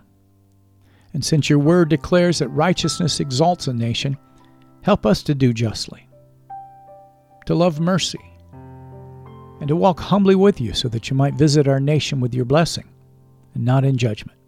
And 1.14 1.24
since 1.24 1.48
your 1.48 1.58
word 1.58 1.88
declares 1.88 2.38
that 2.38 2.48
righteousness 2.48 3.20
exalts 3.20 3.68
a 3.68 3.72
nation, 3.72 4.18
help 4.82 5.06
us 5.06 5.22
to 5.22 5.34
do 5.34 5.54
justly, 5.54 6.06
to 7.46 7.54
love 7.54 7.80
mercy, 7.80 8.20
and 9.61 9.68
to 9.68 9.76
walk 9.76 9.98
humbly 9.98 10.34
with 10.34 10.61
you 10.61 10.74
so 10.74 10.88
that 10.88 11.08
you 11.08 11.16
might 11.16 11.34
visit 11.34 11.66
our 11.66 11.80
nation 11.80 12.20
with 12.20 12.34
your 12.34 12.44
blessing 12.44 12.84
not 13.59 13.85
in 13.85 13.97
judgment. 13.97 14.38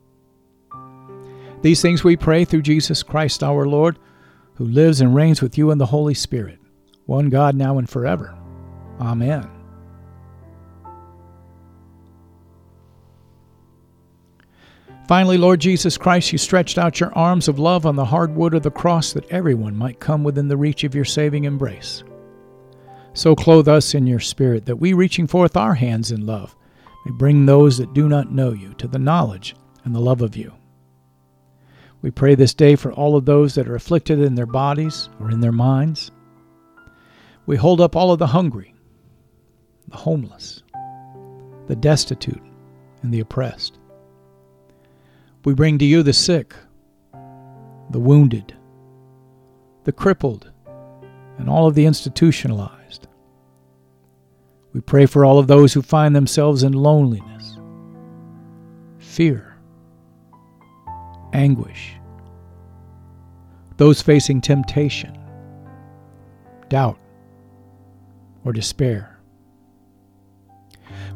These 1.62 1.82
things 1.82 2.02
we 2.02 2.16
pray 2.16 2.44
through 2.44 2.62
Jesus 2.62 3.02
Christ 3.02 3.42
our 3.42 3.66
Lord, 3.66 3.98
who 4.54 4.64
lives 4.64 5.00
and 5.00 5.14
reigns 5.14 5.42
with 5.42 5.58
you 5.58 5.70
in 5.70 5.78
the 5.78 5.86
Holy 5.86 6.14
Spirit, 6.14 6.58
one 7.06 7.28
God 7.28 7.54
now 7.54 7.78
and 7.78 7.88
forever. 7.88 8.36
Amen. 9.00 9.48
Finally, 15.10 15.38
Lord 15.38 15.60
Jesus 15.60 15.98
Christ, 15.98 16.30
you 16.30 16.38
stretched 16.38 16.78
out 16.78 17.00
your 17.00 17.12
arms 17.18 17.48
of 17.48 17.58
love 17.58 17.84
on 17.84 17.96
the 17.96 18.04
hard 18.04 18.36
wood 18.36 18.54
of 18.54 18.62
the 18.62 18.70
cross 18.70 19.12
that 19.12 19.28
everyone 19.28 19.76
might 19.76 19.98
come 19.98 20.22
within 20.22 20.46
the 20.46 20.56
reach 20.56 20.84
of 20.84 20.94
your 20.94 21.04
saving 21.04 21.44
embrace. 21.44 22.04
So 23.12 23.34
clothe 23.34 23.66
us 23.66 23.92
in 23.92 24.06
your 24.06 24.20
Spirit 24.20 24.66
that 24.66 24.76
we, 24.76 24.92
reaching 24.92 25.26
forth 25.26 25.56
our 25.56 25.74
hands 25.74 26.12
in 26.12 26.26
love, 26.26 26.54
may 27.04 27.12
bring 27.12 27.46
those 27.46 27.78
that 27.78 27.94
do 27.94 28.08
not 28.08 28.32
know 28.32 28.52
you 28.52 28.74
to 28.74 28.88
the 28.88 28.98
knowledge 28.98 29.54
and 29.84 29.94
the 29.94 30.00
love 30.00 30.22
of 30.22 30.36
you. 30.36 30.52
We 32.02 32.10
pray 32.10 32.34
this 32.34 32.54
day 32.54 32.76
for 32.76 32.92
all 32.92 33.16
of 33.16 33.26
those 33.26 33.54
that 33.54 33.68
are 33.68 33.74
afflicted 33.74 34.20
in 34.20 34.34
their 34.34 34.46
bodies 34.46 35.08
or 35.20 35.30
in 35.30 35.40
their 35.40 35.52
minds. 35.52 36.10
We 37.46 37.56
hold 37.56 37.80
up 37.80 37.94
all 37.94 38.12
of 38.12 38.18
the 38.18 38.28
hungry, 38.28 38.74
the 39.88 39.96
homeless, 39.96 40.62
the 41.66 41.76
destitute, 41.76 42.42
and 43.02 43.12
the 43.12 43.20
oppressed. 43.20 43.78
We 45.44 45.54
bring 45.54 45.78
to 45.78 45.84
you 45.84 46.02
the 46.02 46.12
sick, 46.12 46.54
the 47.90 48.00
wounded, 48.00 48.54
the 49.84 49.92
crippled, 49.92 50.50
and 51.38 51.48
all 51.48 51.66
of 51.66 51.74
the 51.74 51.86
institutionalized. 51.86 53.08
We 54.72 54.80
pray 54.80 55.06
for 55.06 55.24
all 55.24 55.38
of 55.38 55.48
those 55.48 55.72
who 55.72 55.82
find 55.82 56.14
themselves 56.14 56.62
in 56.62 56.72
loneliness, 56.72 57.58
fear, 58.98 59.56
anguish, 61.32 61.94
those 63.78 64.00
facing 64.00 64.40
temptation, 64.40 65.18
doubt, 66.68 66.98
or 68.44 68.52
despair. 68.52 69.18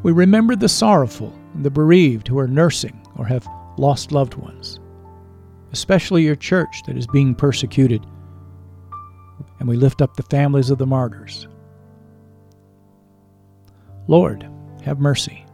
We 0.03 0.11
remember 0.11 0.55
the 0.55 0.69
sorrowful 0.69 1.33
and 1.53 1.63
the 1.63 1.71
bereaved 1.71 2.27
who 2.27 2.37
are 2.37 2.47
nursing 2.47 3.01
or 3.15 3.25
have 3.25 3.47
lost 3.77 4.11
loved 4.11 4.35
ones, 4.35 4.79
especially 5.71 6.23
your 6.23 6.35
church 6.35 6.83
that 6.87 6.97
is 6.97 7.07
being 7.07 7.33
persecuted. 7.33 8.05
And 9.59 9.69
we 9.69 9.77
lift 9.77 10.01
up 10.01 10.15
the 10.15 10.23
families 10.23 10.69
of 10.69 10.77
the 10.77 10.85
martyrs. 10.85 11.47
Lord, 14.07 14.47
have 14.83 14.99
mercy. 14.99 15.45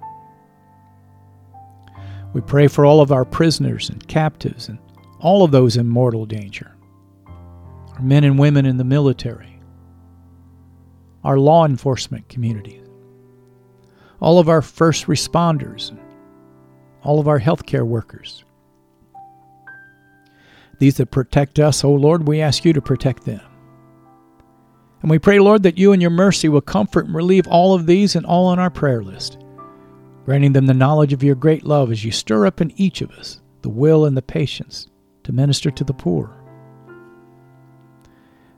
We 2.34 2.42
pray 2.42 2.68
for 2.68 2.86
all 2.86 3.02
of 3.02 3.12
our 3.12 3.26
prisoners 3.26 3.90
and 3.90 4.08
captives 4.08 4.70
and 4.70 4.80
all 5.20 5.44
of 5.44 5.52
those 5.52 5.78
in 5.78 5.88
mortal 5.88 6.26
danger, 6.26 6.76
our 7.26 8.02
men 8.02 8.24
and 8.24 8.40
women 8.40 8.66
in 8.66 8.78
the 8.78 8.84
military, 8.84 9.60
our 11.24 11.38
law 11.38 11.66
enforcement 11.66 12.28
community, 12.30 12.82
all 14.20 14.40
of 14.40 14.50
our 14.50 14.62
first 14.62 15.08
responders 15.08 15.96
all 17.04 17.20
of 17.20 17.28
our 17.28 17.40
healthcare 17.40 17.86
workers. 17.86 18.44
These 20.80 20.98
that 20.98 21.12
protect 21.12 21.60
us, 21.60 21.84
O 21.84 21.90
oh 21.90 21.94
Lord, 21.94 22.28
we 22.28 22.42
ask 22.42 22.66
you 22.66 22.74
to 22.74 22.82
protect 22.82 23.26
them. 23.26 23.42
And 25.02 25.10
we 25.10 25.20
pray, 25.20 25.40
Lord, 25.40 25.64
that 25.64 25.78
you 25.78 25.94
in 25.94 26.02
your 26.02 26.12
mercy 26.12 26.48
will 26.48 26.62
comfort 26.62 27.06
and 27.06 27.16
relieve 27.16 27.48
all 27.48 27.74
of 27.74 27.88
these 27.88 28.16
and 28.16 28.26
all 28.26 28.46
on 28.46 28.60
our 28.60 28.70
prayer 28.70 29.04
list, 29.04 29.40
granting 30.26 30.54
them 30.54 30.68
the 30.68 30.74
knowledge 30.74 31.14
of 31.14 31.24
your 31.24 31.36
great 31.36 31.66
love 31.66 31.92
as 31.92 32.06
you 32.06 32.12
stir 32.12 32.46
up 32.46 32.62
in 32.62 32.72
each 32.80 33.02
of 33.02 33.12
us 33.12 33.40
the 33.62 33.70
will 33.70 34.06
and 34.06 34.18
the 34.18 34.22
patience 34.22 34.88
to 35.24 35.32
minister 35.32 35.70
to 35.70 35.84
the 35.84 35.94
poor. 35.94 36.36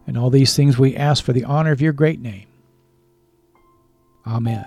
And 0.08 0.18
all 0.18 0.30
these 0.30 0.56
things 0.56 0.78
we 0.78 0.96
ask 0.96 1.24
for 1.24 1.34
the 1.34 1.44
honor 1.44 1.72
of 1.72 1.82
your 1.82 1.94
great 1.94 2.20
name. 2.20 2.48
Amen. 4.26 4.66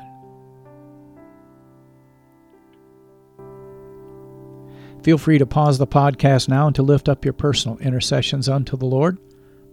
Feel 5.03 5.19
free 5.19 5.39
to 5.39 5.47
pause 5.47 5.79
the 5.79 5.87
podcast 5.87 6.49
now 6.49 6.67
and 6.67 6.75
to 6.75 6.83
lift 6.83 7.09
up 7.09 7.25
your 7.25 7.33
personal 7.33 7.79
intercessions 7.79 8.49
unto 8.49 8.77
the 8.77 8.87
Lord, 8.87 9.19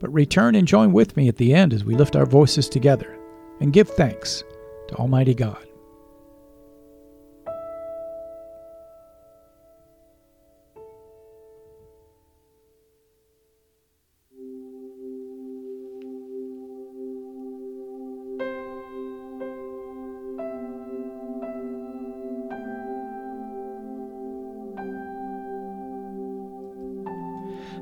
but 0.04 0.14
return 0.14 0.54
and 0.56 0.68
join 0.68 0.92
with 0.92 1.16
me 1.16 1.30
at 1.30 1.38
the 1.38 1.54
end 1.54 1.72
as 1.72 1.86
we 1.86 1.96
lift 1.96 2.18
our 2.18 2.26
voices 2.26 2.68
together 2.68 3.18
and 3.62 3.72
give 3.72 3.88
thanks 3.88 4.44
to 4.90 4.96
Almighty 4.96 5.34
God. 5.34 5.66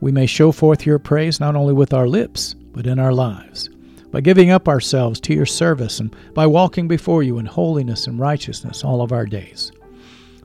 we 0.00 0.12
may 0.12 0.26
show 0.26 0.52
forth 0.52 0.86
your 0.86 0.98
praise 0.98 1.40
not 1.40 1.56
only 1.56 1.72
with 1.72 1.92
our 1.92 2.06
lips, 2.08 2.54
but 2.72 2.86
in 2.86 2.98
our 2.98 3.12
lives 3.12 3.70
by 4.16 4.20
giving 4.22 4.50
up 4.50 4.66
ourselves 4.66 5.20
to 5.20 5.34
your 5.34 5.44
service 5.44 6.00
and 6.00 6.16
by 6.32 6.46
walking 6.46 6.88
before 6.88 7.22
you 7.22 7.38
in 7.38 7.44
holiness 7.44 8.06
and 8.06 8.18
righteousness 8.18 8.82
all 8.82 9.02
of 9.02 9.12
our 9.12 9.26
days. 9.26 9.72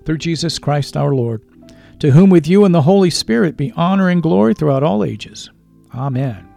Through 0.03 0.17
Jesus 0.17 0.59
Christ 0.59 0.97
our 0.97 1.15
Lord, 1.15 1.41
to 1.99 2.11
whom 2.11 2.29
with 2.29 2.47
you 2.47 2.65
and 2.65 2.75
the 2.75 2.81
Holy 2.81 3.09
Spirit 3.09 3.55
be 3.55 3.71
honor 3.77 4.09
and 4.09 4.21
glory 4.21 4.53
throughout 4.53 4.83
all 4.83 5.05
ages. 5.05 5.49
Amen. 5.95 6.47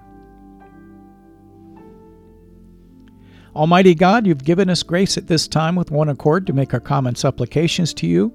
Almighty 3.55 3.95
God, 3.95 4.27
you've 4.27 4.43
given 4.43 4.69
us 4.69 4.83
grace 4.83 5.17
at 5.17 5.29
this 5.29 5.47
time 5.47 5.77
with 5.77 5.93
one 5.93 6.09
accord 6.09 6.47
to 6.49 6.53
make 6.53 6.75
our 6.75 6.81
common 6.81 7.15
supplications 7.15 7.95
to 7.95 8.09
you, 8.09 8.35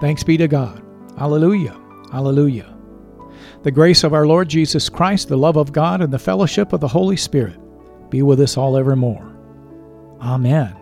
Thanks 0.00 0.24
be 0.24 0.36
to 0.36 0.48
God. 0.48 0.82
Alleluia. 1.18 1.78
Alleluia. 2.12 2.76
The 3.62 3.70
grace 3.70 4.02
of 4.02 4.14
our 4.14 4.26
Lord 4.26 4.48
Jesus 4.48 4.88
Christ, 4.88 5.28
the 5.28 5.38
love 5.38 5.56
of 5.56 5.72
God, 5.72 6.00
and 6.00 6.12
the 6.12 6.18
fellowship 6.18 6.72
of 6.72 6.80
the 6.80 6.88
Holy 6.88 7.16
Spirit 7.16 7.58
be 8.10 8.22
with 8.22 8.40
us 8.40 8.56
all 8.56 8.76
evermore. 8.76 9.36
Amen. 10.20 10.79